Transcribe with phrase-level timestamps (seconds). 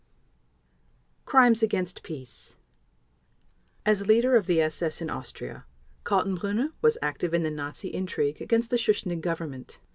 [1.25, 2.55] Crimes against Peace
[3.85, 5.67] As leader of the SS in Austria
[6.05, 9.79] Kaltenbrunner was active in the Nazi intrigue against the Schuschnigg Government.